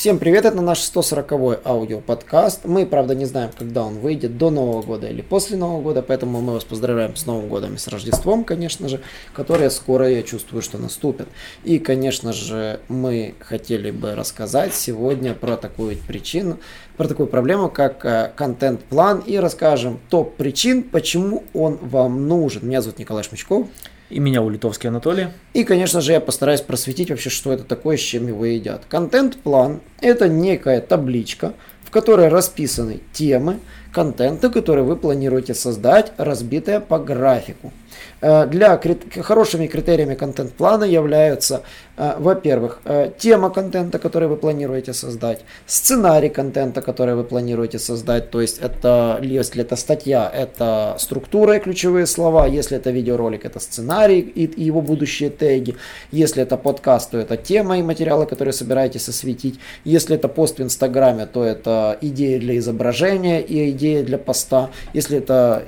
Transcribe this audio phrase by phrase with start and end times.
[0.00, 2.64] Всем привет, это наш 140-й аудиоподкаст.
[2.64, 6.40] Мы, правда, не знаем, когда он выйдет, до Нового года или после Нового года, поэтому
[6.40, 9.02] мы вас поздравляем с Новым годом и с Рождеством, конечно же,
[9.34, 11.28] которое скоро, я чувствую, что наступит.
[11.64, 16.58] И, конечно же, мы хотели бы рассказать сегодня про такую причину,
[16.96, 22.66] про такую проблему, как э, контент-план, и расскажем топ причин, почему он вам нужен.
[22.66, 23.66] Меня зовут Николай Шмычков.
[24.10, 25.28] И меня Улитовский Анатолий.
[25.54, 28.82] И, конечно же, я постараюсь просветить вообще, что это такое, с чем его едят.
[28.88, 33.60] Контент-план– это некая табличка, в которой расписаны темы
[33.92, 37.72] контента, которые вы планируете создать, разбитая по графику.
[38.22, 38.80] Э, для
[39.22, 41.62] хорошими критериями контент-плана являются,
[41.96, 48.30] э, во-первых, э, тема контента, который вы планируете создать, сценарий контента, который вы планируете создать,
[48.30, 53.60] то есть это, если это статья, это структура и ключевые слова, если это видеоролик, это
[53.60, 55.76] сценарий и его будущие теги,
[56.12, 60.62] если это подкаст, то это тема и материалы, которые собираетесь осветить, если это пост в
[60.62, 65.62] Инстаграме, то это идеи для изображения и идеи для поста, если это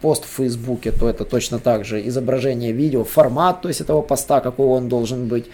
[0.00, 4.40] пост в Фейсбуке, то это точно так же изображение видео, формат, то есть этого поста,
[4.40, 5.46] какой он должен быть.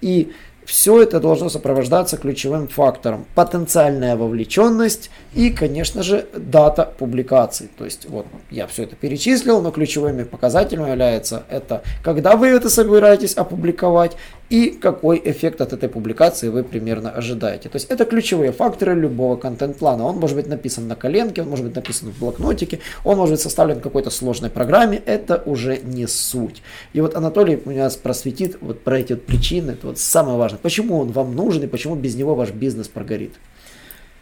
[0.00, 0.32] И
[0.66, 3.24] все это должно сопровождаться ключевым фактором.
[3.36, 7.70] Потенциальная вовлеченность и, конечно же, дата публикации.
[7.78, 12.68] То есть, вот я все это перечислил, но ключевыми показателями является это, когда вы это
[12.68, 14.16] собираетесь опубликовать
[14.50, 17.68] и какой эффект от этой публикации вы примерно ожидаете.
[17.68, 20.04] То есть это ключевые факторы любого контент-плана.
[20.04, 23.40] Он может быть написан на коленке, он может быть написан в блокнотике, он может быть
[23.40, 26.62] составлен в какой-то сложной программе, это уже не суть.
[26.92, 30.58] И вот Анатолий у нас просветит вот про эти вот причины, это вот самое важное,
[30.58, 33.34] почему он вам нужен и почему без него ваш бизнес прогорит.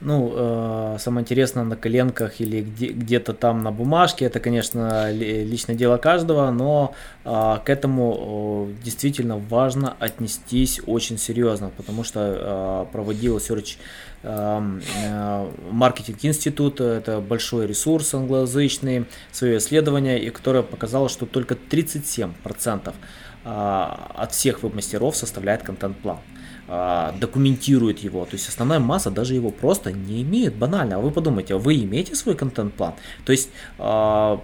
[0.00, 5.76] Ну, э, самое интересное на коленках или где, где-то там на бумажке, это, конечно, личное
[5.76, 12.92] дело каждого, но э, к этому э, действительно важно отнестись очень серьезно, потому что э,
[12.92, 13.76] проводил Search
[15.70, 22.92] маркетинг институт, это большой ресурс англоязычный, свое исследование, и которое показало, что только 37% э,
[23.44, 26.16] от всех веб-мастеров составляет контент-план.
[26.16, 28.24] А, документирует его.
[28.24, 30.96] То есть основная масса даже его просто не имеет банально.
[30.96, 32.94] А вы подумайте, вы имеете свой контент-план?
[33.24, 34.40] То есть а,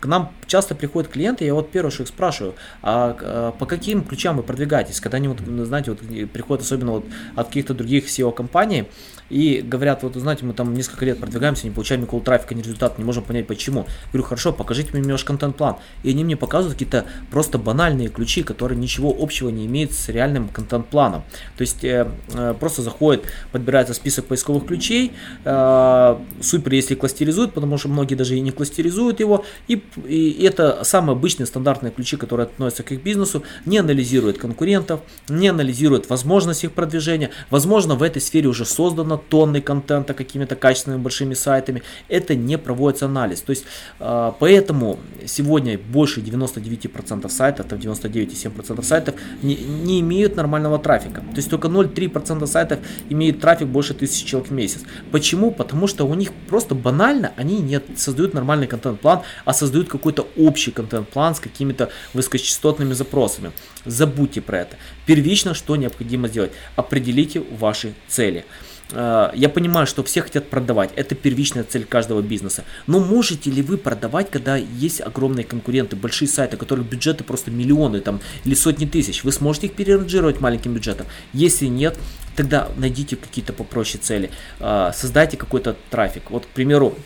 [0.00, 4.36] к нам часто приходят клиенты, я вот первый их спрашиваю, а, а по каким ключам
[4.36, 5.00] вы продвигаетесь?
[5.00, 8.86] Когда они вот, знаете, вот приходят особенно вот от каких-то других SEO-компаний,
[9.30, 12.94] и говорят, вот знаете, мы там несколько лет продвигаемся, не получаем никакого трафика, ни результата,
[12.98, 13.86] не можем понять почему.
[14.12, 15.76] Говорю, хорошо, покажите мне ваш контент-план.
[16.02, 20.48] И они мне показывают какие-то просто банальные ключи, которые ничего общего не имеют с реальным
[20.48, 21.24] контент-планом.
[21.56, 25.12] То есть э, э, просто заходит, подбирается список поисковых ключей,
[25.44, 30.82] э, супер, если кластеризуют, потому что многие даже и не кластеризуют его, и, и это
[30.84, 36.64] самые обычные стандартные ключи, которые относятся к их бизнесу, не анализируют конкурентов, не анализируют возможность
[36.64, 42.34] их продвижения, возможно в этой сфере уже создано тонны контента какими-то качественными большими сайтами, это
[42.34, 43.40] не проводится анализ.
[43.40, 43.64] То есть,
[43.98, 51.20] поэтому сегодня больше 99% сайтов, там 99,7% сайтов не, не имеют нормального трафика.
[51.20, 54.82] То есть только 0,3% сайтов имеют трафик больше 1000 человек в месяц.
[55.10, 55.50] Почему?
[55.50, 60.70] Потому что у них просто банально они не создают нормальный контент-план, а создают какой-то общий
[60.70, 63.52] контент-план с какими-то высокочастотными запросами.
[63.84, 64.76] Забудьте про это.
[65.06, 66.52] Первично, что необходимо сделать?
[66.76, 68.44] Определите ваши цели.
[68.92, 72.64] Э, я понимаю, что все хотят продавать, это первичная цель каждого бизнеса.
[72.86, 78.00] Но можете ли вы продавать, когда есть огромные конкуренты, большие сайты, которых бюджеты просто миллионы
[78.00, 79.24] там, или сотни тысяч?
[79.24, 81.06] Вы сможете их переранжировать маленьким бюджетом?
[81.32, 81.98] Если нет,
[82.36, 84.30] тогда найдите какие-то попроще цели,
[84.60, 86.30] э, создайте какой-то трафик.
[86.30, 86.96] Вот, к примеру,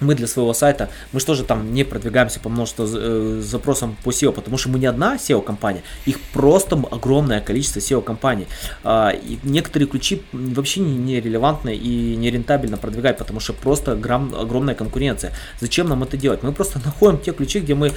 [0.00, 4.32] мы для своего сайта, мы же там не продвигаемся по множеству э, запросам по SEO,
[4.32, 8.46] потому что мы не одна SEO-компания, их просто огромное количество SEO-компаний.
[8.84, 13.96] Э, и некоторые ключи вообще не, не релевантны и не рентабельно продвигать, потому что просто
[13.96, 15.32] грам, огромная конкуренция.
[15.60, 16.42] Зачем нам это делать?
[16.42, 17.92] Мы просто находим те ключи, где мы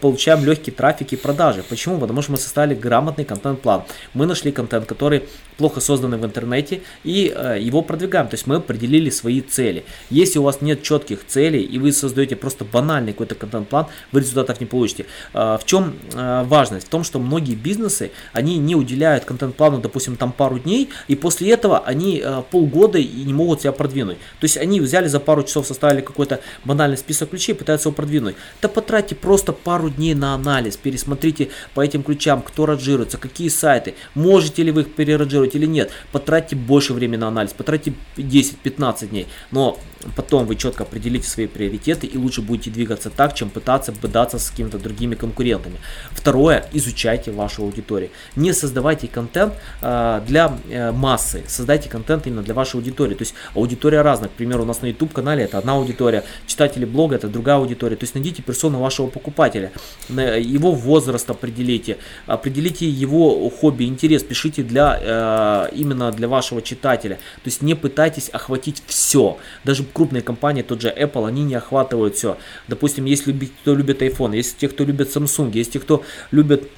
[0.00, 1.62] получаем легкий трафик и продажи.
[1.68, 1.98] Почему?
[1.98, 3.82] Потому что мы составили грамотный контент-план.
[4.14, 5.22] Мы нашли контент, который
[5.56, 8.28] плохо созданный в интернете, и э, его продвигаем.
[8.28, 9.84] То есть мы определили свои цели.
[10.10, 14.20] Если у вас нет четких целей, цели, и вы создаете просто банальный какой-то контент-план, вы
[14.20, 15.06] результатов не получите.
[15.32, 16.86] В чем важность?
[16.86, 21.50] В том, что многие бизнесы, они не уделяют контент-плану, допустим, там пару дней, и после
[21.50, 24.18] этого они полгода и не могут себя продвинуть.
[24.40, 28.36] То есть они взяли за пару часов, составили какой-то банальный список ключей, пытаются его продвинуть.
[28.62, 33.94] Да потратьте просто пару дней на анализ, пересмотрите по этим ключам, кто ранжируется, какие сайты,
[34.14, 35.90] можете ли вы их переранжировать или нет.
[36.12, 39.78] Потратьте больше времени на анализ, потратьте 10-15 дней, но
[40.16, 44.50] потом вы четко определите свои приоритеты и лучше будете двигаться так, чем пытаться бодаться с
[44.50, 45.76] какими-то другими конкурентами.
[46.12, 48.10] Второе, изучайте вашу аудиторию.
[48.36, 49.52] Не создавайте контент
[49.82, 53.14] э, для э, массы, создайте контент именно для вашей аудитории.
[53.14, 54.30] То есть аудитория разная.
[54.30, 57.96] К примеру, у нас на YouTube канале это одна аудитория, читатели блога это другая аудитория.
[57.96, 59.72] То есть найдите персону вашего покупателя,
[60.08, 67.16] его возраст определите, определите его хобби, интерес, пишите для э, именно для вашего читателя.
[67.16, 69.36] То есть не пытайтесь охватить все.
[69.64, 72.36] Даже крупные компании, тот же Apple, они не охватывают все.
[72.68, 73.24] Допустим, есть
[73.62, 76.70] кто любит iPhone, есть те, кто любит Samsung, есть те, кто любит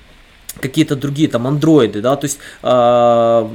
[0.61, 3.49] какие-то другие там андроиды, да, то есть э,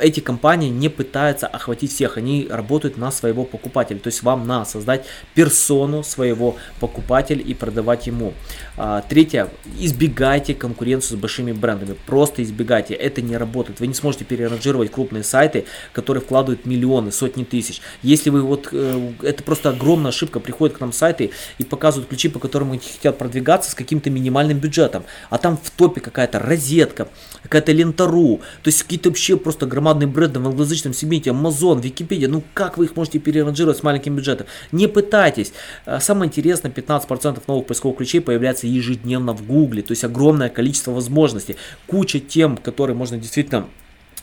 [0.00, 4.68] эти компании не пытаются охватить всех, они работают на своего покупателя, то есть вам надо
[4.68, 5.04] создать
[5.34, 8.32] персону своего покупателя и продавать ему.
[8.76, 9.48] А, третье,
[9.78, 15.22] избегайте конкуренцию с большими брендами, просто избегайте, это не работает, вы не сможете переранжировать крупные
[15.22, 17.80] сайты, которые вкладывают миллионы, сотни тысяч.
[18.02, 22.28] Если вы вот, э, это просто огромная ошибка, приходят к нам сайты и показывают ключи,
[22.28, 27.08] по которым они хотят продвигаться с каким-то минимальным бюджетом, а там в топе какая-то розетка,
[27.42, 32.42] какая-то лента.ру, то есть какие-то вообще просто громадные бренды в англоязычном сегменте, Amazon, Википедия, ну
[32.54, 34.46] как вы их можете переранжировать с маленьким бюджетом?
[34.70, 35.52] Не пытайтесь.
[35.84, 40.92] А, самое интересное, 15% новых поисковых ключей появляется ежедневно в Гугле, то есть огромное количество
[40.92, 41.56] возможностей,
[41.86, 43.66] куча тем, которые можно действительно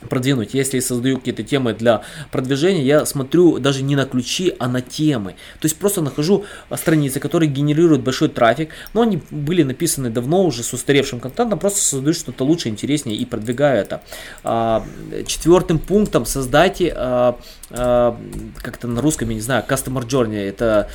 [0.08, 0.54] продвинуть.
[0.54, 2.02] Если я создаю какие-то темы для
[2.32, 5.36] продвижения, я смотрю даже не на ключи, а на темы.
[5.60, 10.64] То есть просто нахожу страницы, которые генерируют большой трафик, но они были написаны давно уже
[10.64, 14.02] с устаревшим контентом, просто создаю что-то лучше, интереснее и продвигаю это.
[14.44, 14.86] А,
[15.26, 18.18] четвертым пунктом создайте а, а,
[18.62, 20.90] как-то на русском, я не знаю, customer journey, это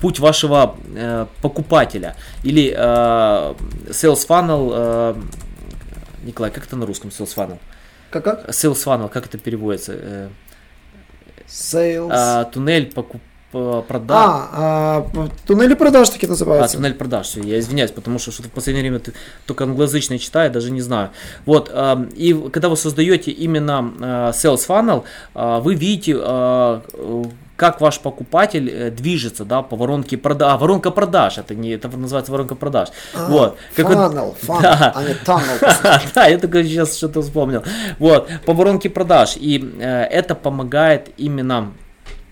[0.00, 5.16] путь вашего э, покупателя или sales funnel,
[6.24, 7.58] Николай, как это на русском sales funnel?
[8.20, 8.48] Как?
[8.48, 9.92] Sales funnel, как это переводится?
[9.94, 10.28] Э,
[11.48, 12.08] Sales.
[12.10, 13.20] А, туннель покуп
[13.52, 14.18] продаж.
[14.18, 16.76] А, а, туннели продаж таки называются.
[16.76, 19.12] А, туннель продаж, все, я извиняюсь, потому что что-то в последнее время ты
[19.46, 21.10] только англоязычный читаю, даже не знаю.
[21.46, 24.02] Вот, э, и когда вы создаете именно э,
[24.34, 25.04] sales funnel,
[25.34, 27.24] э, вы видите э,
[27.56, 30.52] как ваш покупатель э, движется, да, по воронке продаж.
[30.52, 32.90] А, воронка продаж, это не, это называется воронка продаж.
[33.14, 33.58] А, вот.
[33.74, 34.92] Как funnel, funnel, да.
[34.94, 36.00] а не tunnel.
[36.14, 37.64] да, я только сейчас что-то вспомнил.
[37.98, 39.36] Вот, по воронке продаж.
[39.36, 41.72] И э, это помогает именно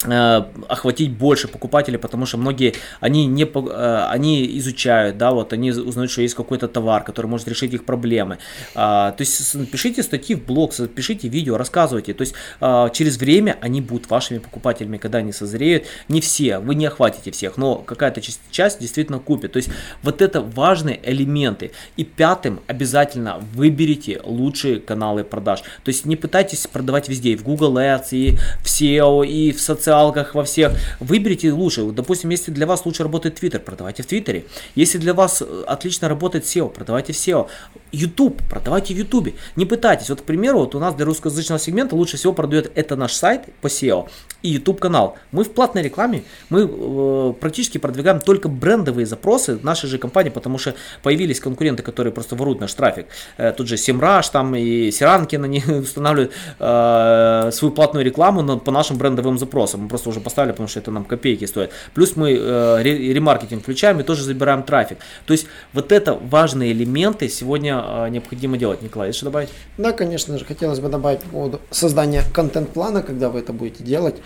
[0.05, 6.11] охватить больше покупателей, потому что многие, они, не, э, они изучают, да, вот они узнают,
[6.11, 8.39] что есть какой-то товар, который может решить их проблемы.
[8.75, 12.15] А, то есть пишите статьи в блог, пишите видео, рассказывайте.
[12.15, 15.85] То есть а, через время они будут вашими покупателями, когда они созреют.
[16.09, 19.53] Не все, вы не охватите всех, но какая-то часть, часть действительно купит.
[19.53, 19.71] То есть
[20.03, 21.73] вот это важные элементы.
[21.97, 25.61] И пятым обязательно выберите лучшие каналы продаж.
[25.61, 29.61] То есть не пытайтесь продавать везде, и в Google Ads, и в SEO, и в
[29.61, 30.73] социальных социалках, во всех.
[31.01, 31.85] Выберите лучше.
[31.93, 34.45] Допустим, если для вас лучше работает Twitter, продавайте в Твиттере.
[34.75, 37.47] Если для вас э, отлично работает SEO, продавайте в SEO.
[37.93, 39.35] YouTube, продавайте в YouTube.
[39.57, 40.11] Не пытайтесь.
[40.11, 43.43] Вот, к примеру, вот у нас для русскоязычного сегмента лучше всего продает это наш сайт
[43.61, 44.09] по SEO
[44.45, 45.17] и YouTube канал.
[45.33, 50.59] Мы в платной рекламе, мы э, практически продвигаем только брендовые запросы нашей же компании, потому
[50.59, 53.07] что появились конкуренты, которые просто воруют наш трафик.
[53.39, 58.71] Э, тут же Semrush там и Сиранкин, они устанавливают э, свою платную рекламу на, по
[58.71, 59.84] нашим брендовым запросам.
[59.85, 61.71] Мы просто уже поставили, потому что это нам копейки стоит.
[61.95, 64.99] Плюс мы э, ремаркетинг включаем и тоже забираем трафик.
[65.27, 68.83] То есть вот это важные элементы сегодня э, необходимо делать.
[68.83, 69.51] Николай, есть добавить?
[69.79, 74.17] Да, конечно же, хотелось бы добавить по поводу создания контент-плана, когда вы это будете делать.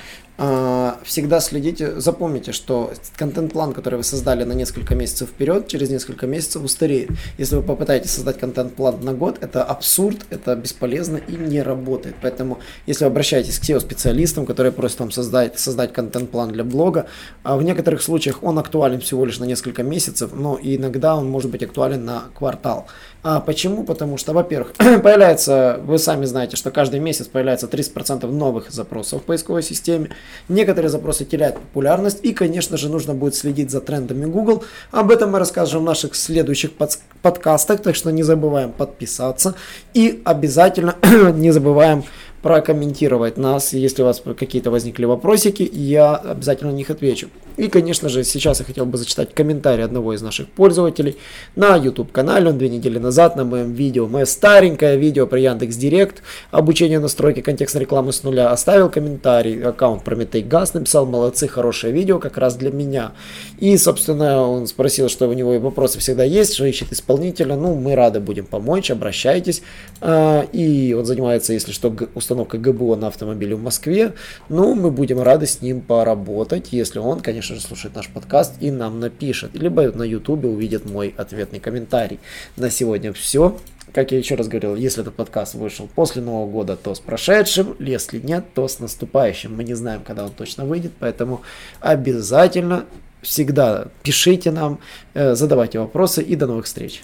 [0.40, 6.28] А, всегда следите, запомните, что контент-план, который вы создали на несколько месяцев вперед, через несколько
[6.28, 7.10] месяцев устареет.
[7.38, 12.14] Если вы попытаетесь создать контент-план на год, это абсурд, это бесполезно и не работает.
[12.22, 17.06] Поэтому, если вы обращаетесь к SEO-специалистам, которые просят вам создать, создать контент-план для блога,
[17.42, 21.50] а в некоторых случаях он актуален всего лишь на несколько месяцев, но иногда он может
[21.50, 22.86] быть актуален на квартал.
[23.24, 23.82] А почему?
[23.82, 29.24] Потому что, во-первых, появляется, вы сами знаете, что каждый месяц появляется 30% новых запросов в
[29.24, 30.10] поисковой системе.
[30.48, 34.64] Некоторые запросы теряют популярность и, конечно же, нужно будет следить за трендами Google.
[34.90, 39.54] Об этом мы расскажем в наших следующих под подкастах, так что не забываем подписаться
[39.94, 40.96] и обязательно
[41.34, 42.04] не забываем
[42.42, 47.28] прокомментировать нас, если у вас какие-то возникли вопросики, я обязательно на них отвечу.
[47.58, 51.16] И, конечно же, сейчас я хотел бы зачитать комментарий одного из наших пользователей
[51.56, 52.50] на YouTube-канале.
[52.50, 56.22] Он две недели назад на моем видео, мое старенькое видео про Яндекс Директ,
[56.52, 59.60] обучение настройки контекстной рекламы с нуля, оставил комментарий.
[59.60, 63.10] Аккаунт Прометей Газ написал, молодцы, хорошее видео как раз для меня.
[63.58, 67.56] И, собственно, он спросил, что у него вопросы всегда есть, что ищет исполнителя.
[67.56, 69.62] Ну, мы рады будем помочь, обращайтесь.
[70.00, 74.12] А, и он занимается, если что, установкой ГБО на автомобиле в Москве.
[74.48, 78.70] Ну, мы будем рады с ним поработать, если он, конечно же, слушает наш подкаст и
[78.70, 79.54] нам напишет.
[79.54, 82.20] Либо на YouTube увидит мой ответный комментарий.
[82.56, 83.58] На сегодня все.
[83.92, 87.74] Как я еще раз говорил, если этот подкаст вышел после Нового года, то с прошедшим,
[87.78, 89.56] если нет, то с наступающим.
[89.56, 91.42] Мы не знаем, когда он точно выйдет, поэтому
[91.80, 92.84] обязательно
[93.22, 94.78] всегда пишите нам,
[95.14, 97.02] э, задавайте вопросы и до новых встреч.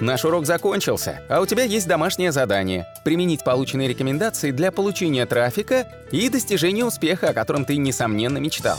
[0.00, 5.88] Наш урок закончился, а у тебя есть домашнее задание– применить полученные рекомендации для получения трафика
[6.12, 8.78] и достижения успеха, о котором ты, несомненно, мечтал.